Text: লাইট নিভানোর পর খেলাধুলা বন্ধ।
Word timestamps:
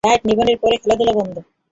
লাইট 0.03 0.21
নিভানোর 0.27 0.57
পর 0.61 0.71
খেলাধুলা 0.81 1.13
বন্ধ। 1.17 1.35